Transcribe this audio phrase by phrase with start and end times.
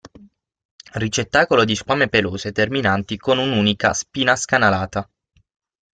[0.93, 5.07] Ricettacolo di squame pelose terminanti con un'unica spina scanalata.